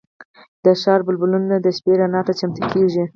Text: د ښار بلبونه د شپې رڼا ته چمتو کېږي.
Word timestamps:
د 0.65 0.65
ښار 0.81 0.99
بلبونه 1.07 1.55
د 1.61 1.67
شپې 1.77 1.93
رڼا 1.99 2.21
ته 2.27 2.33
چمتو 2.39 2.63
کېږي. 2.73 3.03